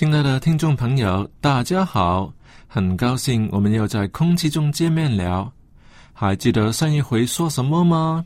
[0.00, 2.32] 亲爱的听众朋友，大家好！
[2.66, 5.52] 很高兴我们又在空气中见面了。
[6.14, 8.24] 还记得上一回说什么吗？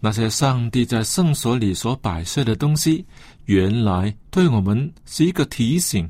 [0.00, 3.02] 那些上帝在圣所里所摆设的东西，
[3.46, 6.06] 原来对我们是一个提醒。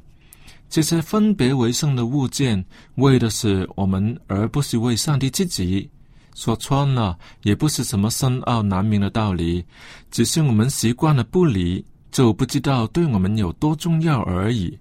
[0.68, 2.64] 这些分别为圣的物件，
[2.96, 5.88] 为的是我们，而不是为上帝自己。
[6.34, 9.64] 说穿了，也不是什么深奥难明的道理，
[10.10, 11.84] 只是我们习惯了不理。
[12.10, 14.78] 就不知道对我们有多重要而已。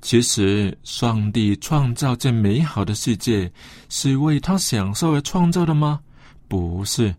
[0.00, 3.50] 其实，上帝创造这美好的世界，
[3.88, 6.00] 是为他享受而创造的吗？
[6.48, 7.14] 不是，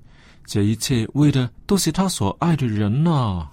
[0.46, 3.50] 这一切为的都是他所爱的人呐。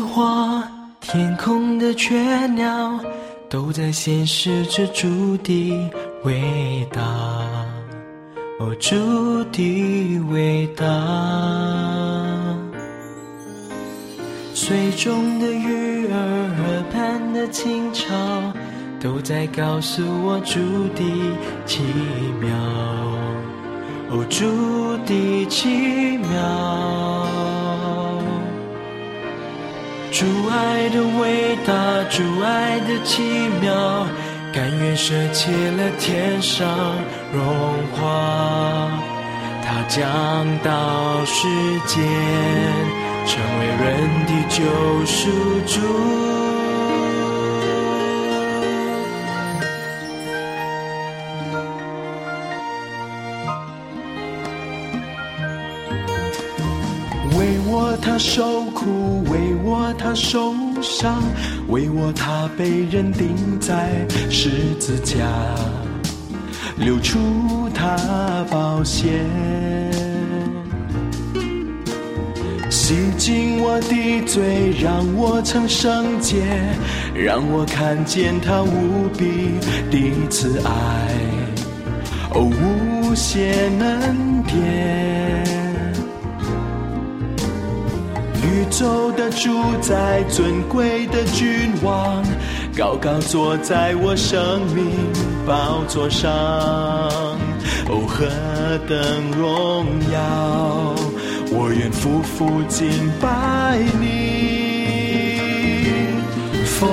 [0.00, 0.62] 花，
[1.00, 2.98] 天空的雀鸟，
[3.48, 5.90] 都在显示着主的
[6.24, 7.02] 伟大，
[8.58, 8.96] 哦，主
[9.52, 10.84] 的伟大。
[14.54, 18.12] 水中的鱼儿，河畔的青草，
[18.98, 20.58] 都在告诉我主
[20.94, 21.04] 的
[21.66, 21.82] 奇
[22.40, 22.48] 妙，
[24.10, 27.65] 哦，主的奇妙。
[30.18, 31.74] 主爱的伟大，
[32.08, 33.22] 主爱的奇
[33.60, 34.06] 妙，
[34.50, 36.66] 甘愿舍弃了天上
[37.34, 37.44] 荣
[37.92, 38.88] 华，
[39.62, 40.00] 他降
[40.64, 41.46] 到世
[41.86, 42.02] 间，
[43.26, 45.28] 成为人的救赎
[45.66, 46.35] 主。
[60.86, 61.20] 上，
[61.68, 63.90] 为我他被人钉在
[64.30, 65.26] 十字架，
[66.76, 67.18] 流出
[67.74, 67.96] 他
[68.48, 69.08] 宝血，
[72.70, 76.44] 洗净我的罪，让我成圣洁，
[77.14, 79.58] 让我看见他无比
[79.90, 80.70] 的慈爱，
[82.32, 85.45] 哦，无限恩典。
[88.78, 89.48] 走的主
[89.80, 92.22] 宰，尊贵的君王，
[92.76, 94.84] 高高坐在我生命
[95.46, 96.28] 宝座上。
[97.88, 98.26] 哦，何
[98.86, 98.98] 等
[99.32, 100.94] 荣耀！
[101.50, 102.86] 我愿夫妇敬
[103.18, 104.04] 拜你。
[106.66, 106.86] 佛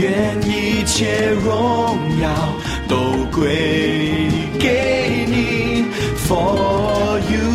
[0.00, 2.28] 愿一切荣耀
[2.88, 4.28] 都归
[4.60, 5.58] 给你。
[6.28, 7.48] For you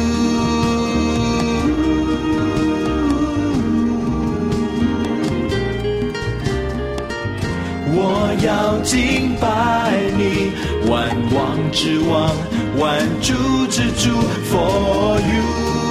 [7.95, 10.51] 我要敬拜你
[10.89, 12.35] 万王之王
[12.79, 13.33] 万主
[13.67, 14.09] 之主
[14.49, 15.82] for you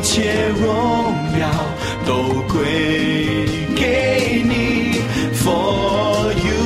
[0.00, 1.46] 一切荣耀
[2.06, 2.64] 都归
[3.76, 4.98] 给你
[5.34, 6.56] ，For you。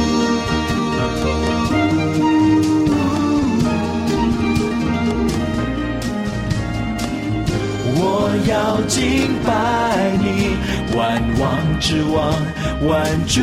[7.97, 7.99] 我
[8.47, 9.51] 要敬拜
[10.23, 10.55] 你，
[10.97, 12.23] 万王之王，
[12.89, 13.41] 万主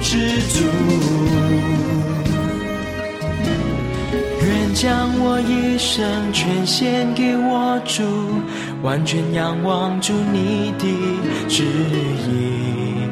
[0.00, 0.64] 之主。
[4.46, 8.02] 愿将我一生全献给我主，
[8.84, 10.84] 完全仰望住你的
[11.48, 13.08] 指引，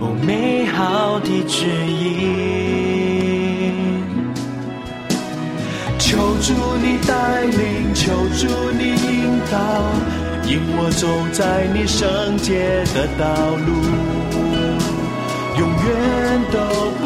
[0.00, 2.06] 哦，美好的指引。
[5.98, 9.58] 求主你带领，求主你引导，
[10.48, 13.68] 引我走在你圣洁的道路，
[15.58, 16.56] 永远都
[16.96, 17.04] 不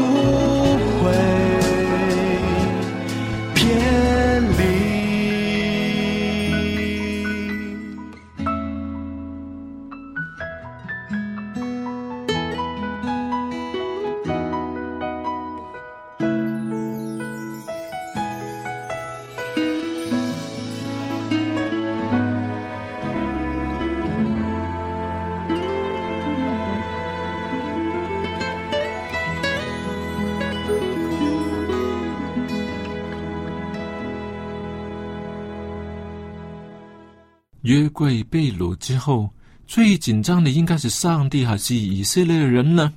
[37.70, 39.31] 约柜被掳之后，
[39.64, 42.93] 最紧张的应该是上帝还是以色列人呢？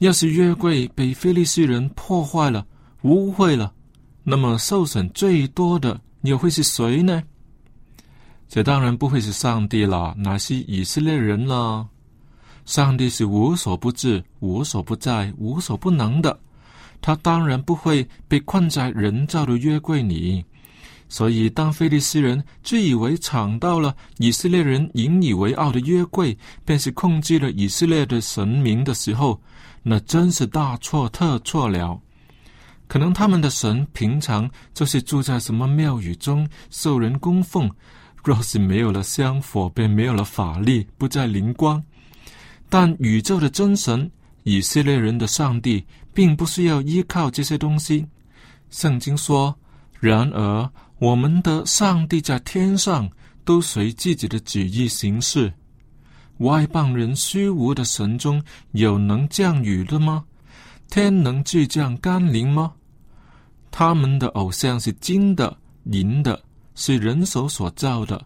[0.00, 2.66] 要是约柜被非利士人破坏了、
[3.00, 3.72] 污秽了，
[4.24, 7.22] 那么受损最多的又会是谁呢？
[8.46, 11.88] 这当然不会是上帝了，乃是以色列人了。
[12.66, 16.38] 上帝是无所不至、无所不在、无所不能的，
[17.00, 20.44] 他当然不会被困在人造的约柜里。
[21.06, 29.40] 所以，当菲利斯人自以为抢到了以色列人引以为傲的约柜，便是控制了以色列的神明的时候，
[29.82, 32.00] 那真是大错特错了。
[32.88, 37.70] 可能他们的神平常就是住在什么庙宇中受人供奉，
[38.24, 41.80] 若是没有了香火，便没有了法力，不再灵光。
[42.68, 44.10] 但宇宙的真神
[44.42, 48.04] 以色列人的上帝，并不是要依靠这些东西。
[48.70, 49.54] 圣经说
[50.00, 50.68] ：“然而。”
[51.04, 53.06] 我们的上帝在天上
[53.44, 55.52] 都随自己的旨意行事。
[56.38, 58.42] 外邦人虚无的神中
[58.72, 60.24] 有能降雨的吗？
[60.88, 62.72] 天能巨降甘霖吗？
[63.70, 65.54] 他们的偶像是金的、
[65.92, 66.42] 银的，
[66.74, 68.24] 是人手所造的。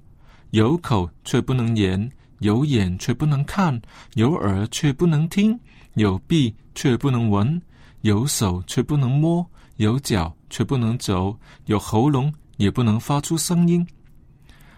[0.51, 2.09] 有口却不能言，
[2.39, 3.83] 有眼却不能看，
[4.15, 5.59] 有耳却不能听，
[5.95, 7.61] 有臂却不能闻，
[8.03, 9.45] 有手却不能摸，
[9.79, 11.37] 有脚却不能走，
[11.67, 12.33] 有喉咙。
[12.59, 13.85] 也不能发出声音。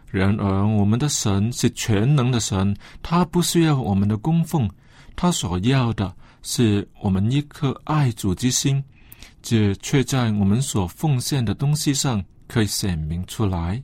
[0.06, 4.69] 然而，我们的神是全能的神，他不需要我们的供奉，
[5.14, 8.83] 他所要的是我们一颗爱主之心，
[9.43, 13.83] 这却在我们所奉献的东西上可以显明出来。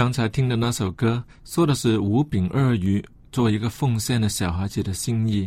[0.00, 5.46] 刚才听的那首歌说的是五饼二鱼做一个奉献的小孩子的心意。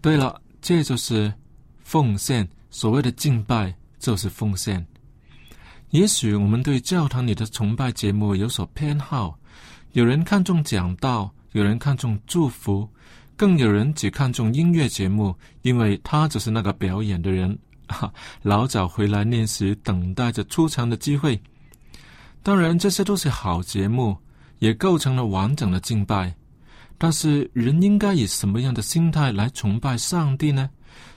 [0.00, 1.32] 对了，这就是
[1.84, 2.48] 奉献。
[2.68, 4.84] 所谓的敬拜就是奉献。
[5.90, 9.38] 也许我们对教堂里的崇拜节目有所偏好，
[9.92, 12.88] 有人看重讲道，有人看重祝福，
[13.36, 18.12] 更有人只看重音乐节目，因为他只是那个表演的人，哈，
[18.42, 21.40] 老早回来练习，等待着出场的机会。
[22.42, 24.16] 当然，这些都是好节目，
[24.58, 26.34] 也构成了完整的敬拜。
[26.96, 30.68] 但是，人应该以什么样的心态来崇拜上帝呢？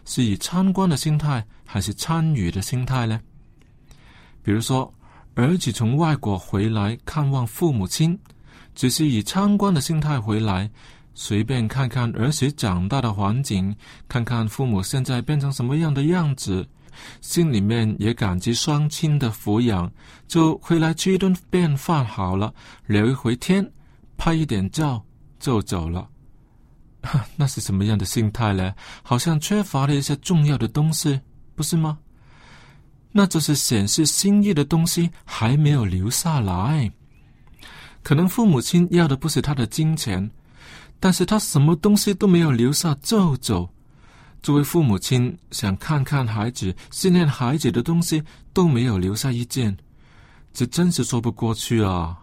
[0.05, 3.19] 是以参观的心态，还是参与的心态呢？
[4.41, 4.93] 比如说，
[5.35, 8.17] 儿子从外国回来看望父母亲，
[8.75, 10.69] 只是以参观的心态回来，
[11.13, 13.73] 随便看看儿媳长大的环境，
[14.07, 16.67] 看看父母现在变成什么样的样子。
[17.21, 19.91] 心里面也感激双亲的抚养，
[20.27, 22.53] 就回来吃一顿便饭好了，
[22.85, 23.69] 聊一回天，
[24.17, 25.03] 拍一点照
[25.39, 26.07] 就走了。
[27.35, 28.73] 那是什么样的心态呢？
[29.01, 31.19] 好像缺乏了一些重要的东西，
[31.55, 31.97] 不是吗？
[33.11, 36.91] 那就是显示心意的东西还没有留下来。
[38.01, 40.29] 可能父母亲要的不是他的金钱，
[40.99, 43.72] 但是他什么东西都没有留下就走。
[44.43, 48.21] 作为父母亲，想看看孩子、训练孩子的东西
[48.51, 49.75] 都没有留下一件，
[50.53, 52.19] 这真是说不过去啊！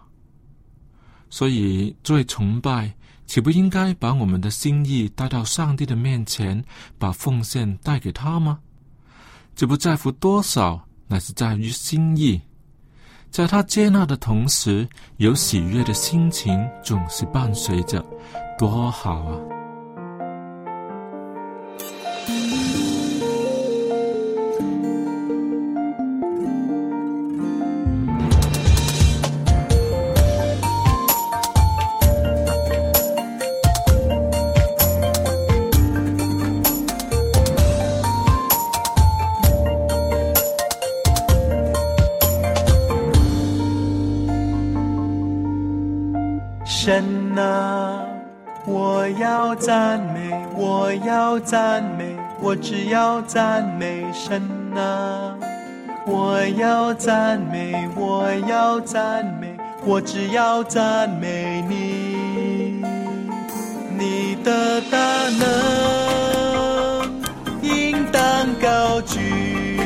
[1.31, 2.93] 所以，作为崇拜，
[3.25, 6.63] 岂不应该把我们的心意带到上帝的面前，
[6.99, 8.59] 把奉献带给他吗？
[9.55, 12.39] 这不在乎多少，乃是在于心意。
[13.31, 14.87] 在他接纳的同时，
[15.17, 18.05] 有喜悦的心情总是伴随着，
[18.59, 19.60] 多好啊！
[52.51, 54.43] 我只要赞美神
[54.75, 55.33] 啊！
[56.05, 59.55] 我要赞美，我要赞美，
[59.85, 62.83] 我只要赞美你。
[63.97, 64.97] 你的大
[65.39, 67.09] 能
[67.61, 69.79] 应当高举，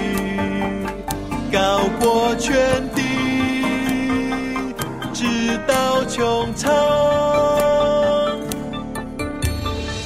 [1.53, 2.55] 高过全
[2.95, 3.03] 地。
[5.13, 6.73] 直到穹苍，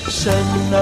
[0.09, 0.33] 神
[0.73, 0.77] 啊，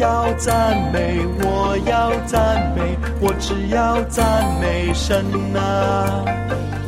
[0.00, 5.22] 要赞美，我要赞美，我只要赞美神
[5.54, 6.24] 啊！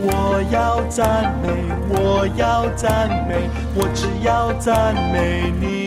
[0.01, 1.53] 我要赞美，
[1.91, 5.82] 我要赞美，我只要赞美你。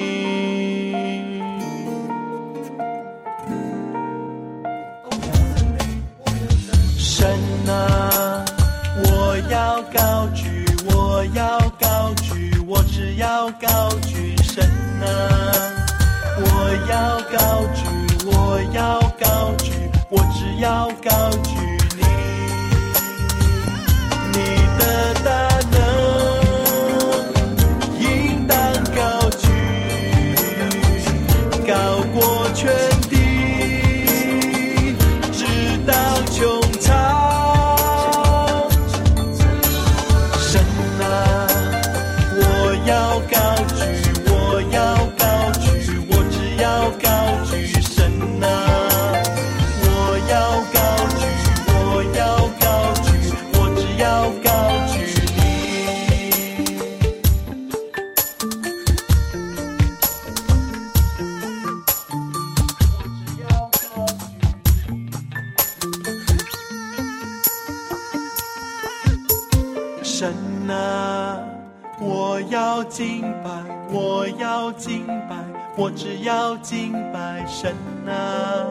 [78.08, 78.66] 啊！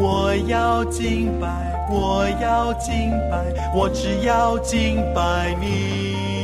[0.00, 1.48] 我要敬拜，
[1.90, 5.56] 我要敬拜，我只要敬拜。
[5.60, 6.37] 你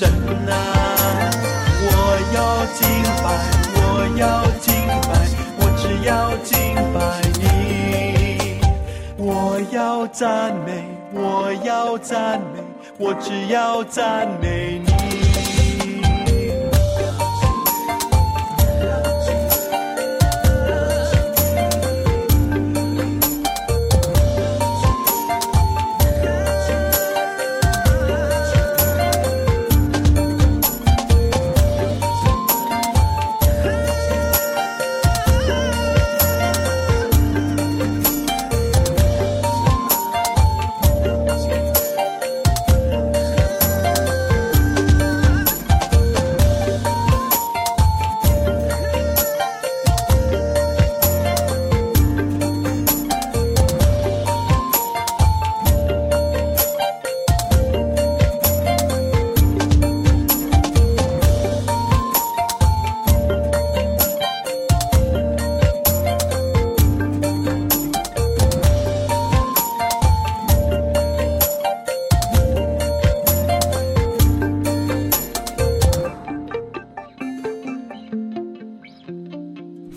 [0.00, 0.08] 神
[0.48, 0.54] 啊！
[1.82, 1.92] 我
[2.34, 2.80] 要敬
[3.22, 3.28] 拜，
[3.76, 3.78] 我
[4.16, 4.24] 要
[4.58, 5.12] 敬拜，
[5.58, 6.50] 我只要敬
[6.94, 6.98] 拜
[7.38, 7.44] 你。
[9.18, 12.62] 我要赞美，我要赞美，
[12.96, 14.79] 我只要赞美你。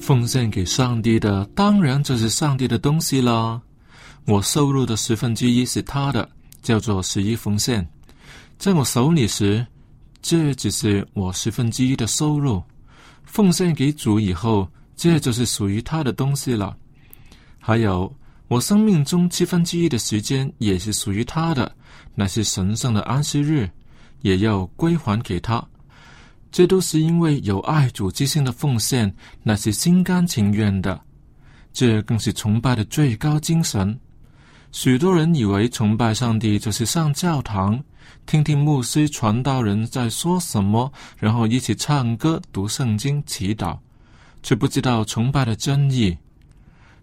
[0.04, 3.62] 奉献给上帝的，当然就是上帝的东西了。
[4.26, 6.28] 我收入的十分之一是他的，
[6.62, 7.88] 叫做十一奉献。
[8.58, 9.66] 在我手里时，
[10.22, 12.62] 这只是我十分之一的收入。
[13.24, 16.76] 奉献给主以后，这就是属于他的东西了。
[17.58, 18.14] 还有，
[18.50, 21.74] 我生命中七分之一的时间也是属于他的，
[22.14, 23.70] 那是神圣的安息日，
[24.20, 25.66] 也要归还给他。
[26.54, 29.12] 这都是因为有爱主之心的奉献，
[29.42, 31.02] 那是心甘情愿的。
[31.74, 34.00] 这更是崇拜的最高精神。
[34.72, 37.84] 许多人以为崇拜上帝就是上教堂，
[38.28, 43.76] 听听牧师、传道人在说什么，然后一起唱歌、读圣经、祈祷，
[44.44, 46.16] 却不知道崇拜的真意。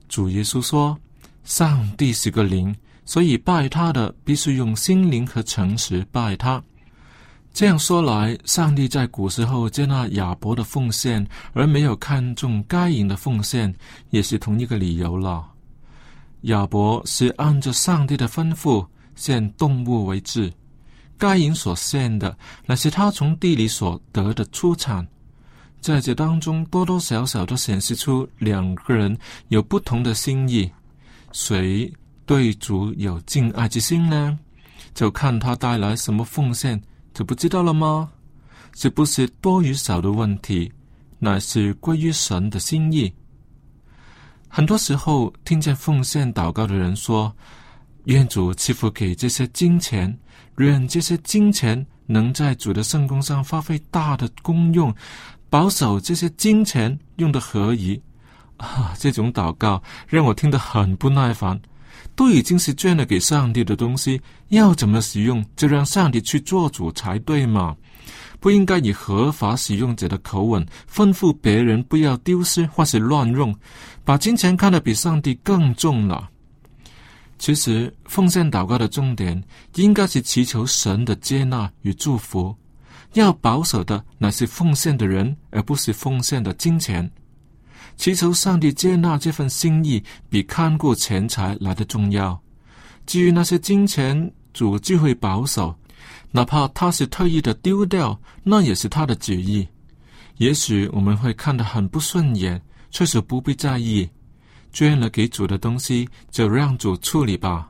[0.08, 0.96] 主耶稣说
[1.42, 2.72] ：“上帝是个灵，
[3.04, 6.62] 所以拜他的必须用心灵和诚实拜他。”
[7.52, 13.74] 这样说来，上帝在古时候接纳亚伯的奉献，而没有看重该隐的奉献，
[14.10, 15.46] 也是同一个理由了。
[16.42, 20.50] 亚伯是按照上帝的吩咐献动物为质，
[21.18, 22.34] 该隐所献的
[22.64, 25.06] 那是他从地里所得的出产。
[25.80, 29.14] 在这当中，多多少少都显示出两个人
[29.48, 30.70] 有不同的心意。
[31.32, 31.92] 谁
[32.24, 34.38] 对主有敬爱之心呢？
[34.94, 36.80] 就看他带来什么奉献。
[37.20, 38.10] 就不知道了吗？
[38.72, 40.72] 这不是多与少的问题，
[41.18, 43.12] 乃是归于神的心意。
[44.48, 47.30] 很多时候，听见奉献祷告的人说
[48.08, 50.18] ：“愿主赐福给这些金钱，
[50.56, 54.90] 愿这些金钱能在主的圣功上发挥大的功用，
[55.50, 58.00] 保守这些金钱用的合宜。”
[58.56, 61.60] 啊，这种祷告让我听得很不耐烦。
[62.14, 67.76] 都已经是捐了给上帝的东西，要怎么使用，就让上帝去做主才对嘛？
[68.38, 73.54] 不应该以合法使用者的口吻吩咐别人不要丢失或是乱用，
[74.04, 76.28] 把金钱看得比上帝更重了。
[77.38, 79.42] 其实，奉献祷告的重点
[79.76, 82.54] 应该是祈求神的接纳与祝福，
[83.14, 87.10] 要保守的乃是奉献的人，而不是奉献的金钱。
[88.00, 92.40] 祈求上帝接纳这份心意，比看顾钱财来的重要。
[93.04, 95.78] 至于那些金钱，主就会保守，
[96.30, 99.68] 哪怕他是特意的丢掉，那也是他的旨意。
[100.38, 102.58] 也许我们会看得很不顺眼，
[102.90, 104.08] 确实不必在意。
[104.72, 107.68] 捐了给主的东西，就让主处理吧。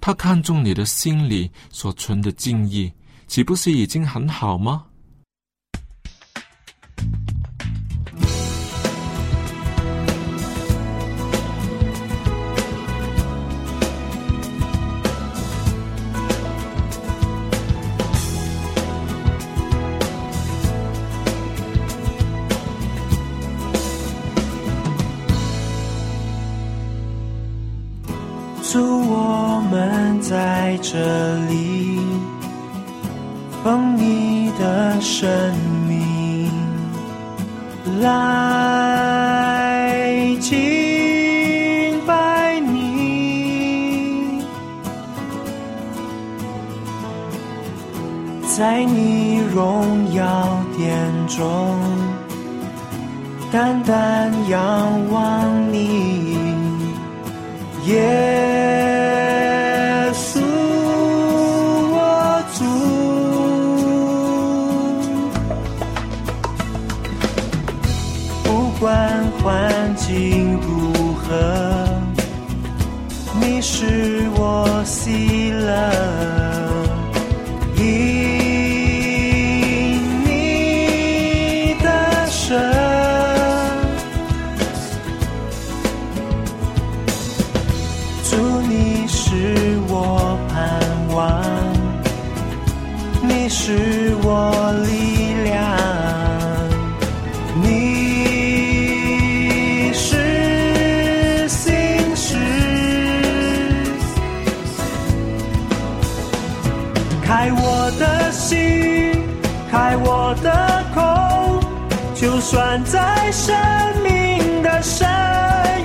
[0.00, 2.92] 他看重你的心里所存的敬意，
[3.26, 4.84] 岂不是已经很好吗？
[112.54, 113.52] 算在生
[114.04, 115.08] 命的深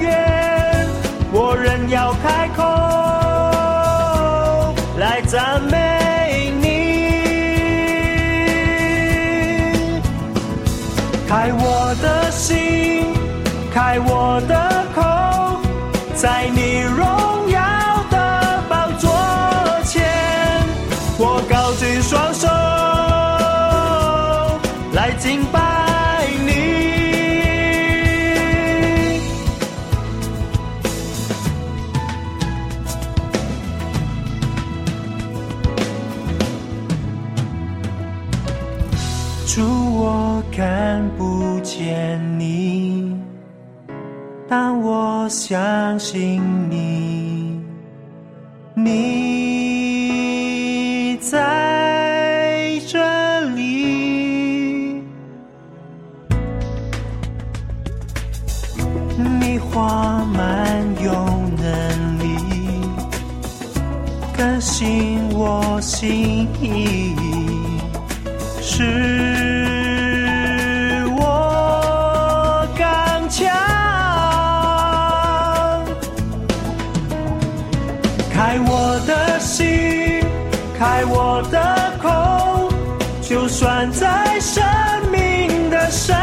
[0.02, 0.88] 渊，
[1.32, 2.64] 我仍要开口
[46.12, 46.42] 信
[46.72, 47.62] 你，
[48.74, 48.90] 你
[51.22, 55.04] 在这里，
[59.40, 61.14] 你花满有
[61.62, 62.26] 能力。
[64.36, 67.14] 更新我心意，
[68.60, 69.39] 是
[83.30, 84.64] 就算在生
[85.12, 86.18] 命的深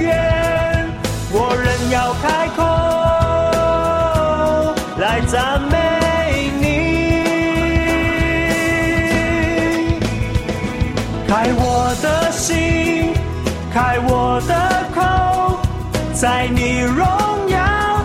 [0.00, 0.86] 渊，
[1.32, 2.62] 我仍要开口
[4.98, 6.66] 来赞美你。
[11.26, 13.14] 开我的心，
[13.72, 14.52] 开我的
[14.94, 15.00] 口，
[16.12, 17.02] 在你荣
[17.48, 17.56] 耀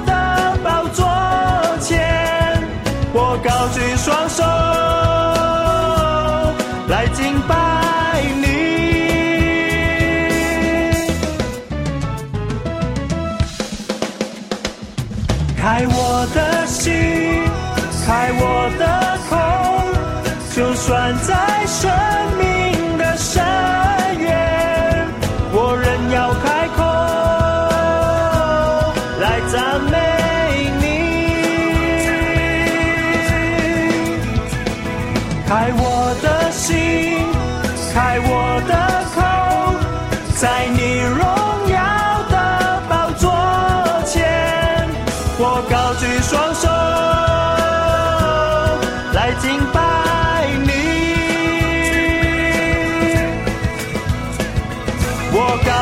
[0.05, 1.05] 的宝座
[1.81, 2.57] 前，
[3.11, 4.41] 我高举双手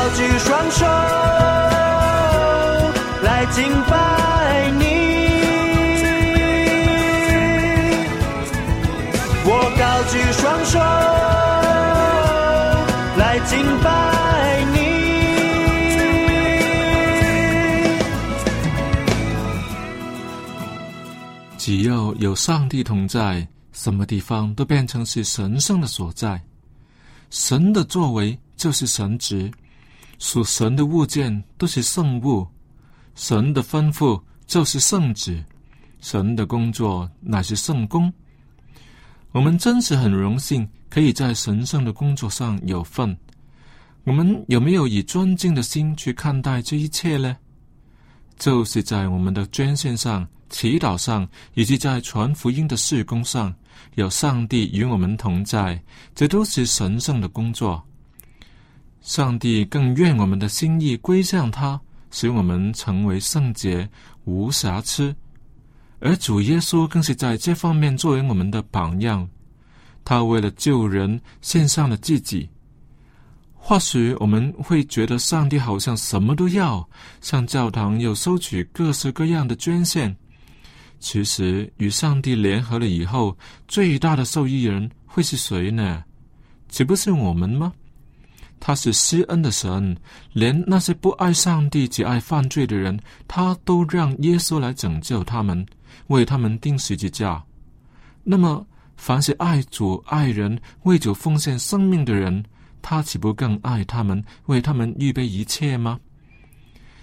[0.00, 0.86] 高举双手
[3.22, 4.84] 来敬拜你。
[9.44, 10.78] 我高举双手
[13.18, 13.88] 来敬拜
[14.72, 14.78] 你。
[21.58, 26.40] 只要有上帝同在，什么地方都变成是神圣的所在。
[27.28, 29.52] 神的作为就是神职，
[30.20, 32.46] 属神的物件都是圣物，
[33.14, 35.42] 神的吩咐就是圣旨，
[36.00, 38.12] 神的工作乃是圣功。
[39.32, 43.16] 我们真是很荣幸，可以在神圣的工作上有份。
[44.04, 47.34] 我们有没有以尊敬的心去看待这一切呢？
[48.38, 53.54] 就是在我们的捐献上、祈祷上，以及在传福音的事工上，
[53.94, 55.82] 有上帝与我们同在，
[56.14, 57.82] 这都是神圣的工作。
[59.00, 63.88] 上帝更愿我们的心意归向他，使我们成为圣洁、
[64.24, 65.14] 无瑕疵。
[66.00, 69.28] 而主耶稣更是在这方面作为我们的榜样，
[70.04, 72.48] 他为了救人献上了自己。
[73.54, 76.88] 或许我们会觉得上帝好像什么都要，
[77.20, 80.16] 像教堂又收取各式各样的捐献。
[80.98, 83.36] 其实与上帝联合了以后，
[83.68, 86.02] 最大的受益人会是谁呢？
[86.68, 87.72] 岂不是我们吗？
[88.60, 89.96] 他是施恩的神，
[90.34, 95.66] 连那些不爱上帝、只爱犯罪的人，他都让耶稣来拯救他们，
[96.08, 97.42] 为他们钉十字架。
[98.22, 98.64] 那么，
[98.96, 102.44] 凡是爱主、爱人、为主奉献生命的人，
[102.82, 105.98] 他岂不更爱他们，为他们预备一切吗？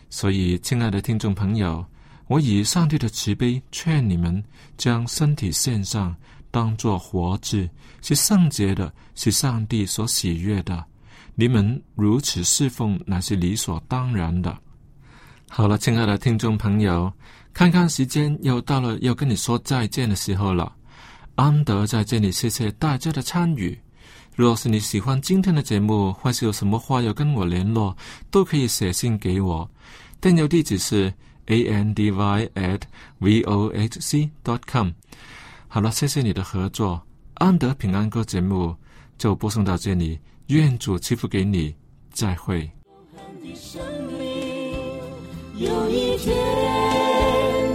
[0.09, 1.83] 所以，亲爱的听众朋友，
[2.27, 4.41] 我以上帝的慈悲劝你们，
[4.77, 6.15] 将身体献上，
[6.51, 7.67] 当作活祭，
[8.01, 10.85] 是圣洁的，是上帝所喜悦的。
[11.39, 14.57] 你们如此侍奉，乃是理所当然的。
[15.47, 17.13] 好了，亲爱的听众朋友，
[17.53, 20.73] 看看时间，又到了要跟你说再见的时候了。
[21.35, 23.77] 安德在这里谢谢大家的参与。
[24.35, 27.95] 若是你喜欢今天的节目，或是有什么话要跟我联络，
[28.31, 29.69] 都可以写信给我。
[30.19, 31.13] 电邮地址是
[31.45, 32.81] a n d y at
[33.19, 34.89] v o h c dot com。
[35.67, 36.99] 好了，谢谢你的合作。
[37.35, 38.75] 安德平安歌节目
[39.19, 41.75] 就播送到这里，愿主赐福给你，
[42.13, 42.71] 再会。
[45.57, 46.33] 有一天，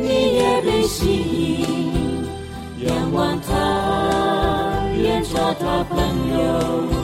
[0.02, 1.04] 你也被吸
[1.60, 5.98] 引，仰望他，愿做他朋
[6.32, 7.01] 友。